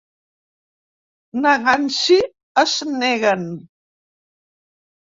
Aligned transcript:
Negant-s'hi 1.43 2.19
es 2.65 2.77
neguen. 2.97 3.47